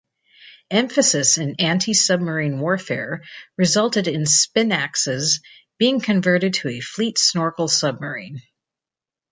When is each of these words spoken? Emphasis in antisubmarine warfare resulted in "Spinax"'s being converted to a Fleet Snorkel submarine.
Emphasis 0.71 1.37
in 1.37 1.55
antisubmarine 1.57 2.57
warfare 2.57 3.21
resulted 3.55 4.07
in 4.07 4.23
"Spinax"'s 4.23 5.41
being 5.77 5.99
converted 6.01 6.55
to 6.55 6.69
a 6.69 6.79
Fleet 6.81 7.19
Snorkel 7.19 7.67
submarine. 7.67 8.41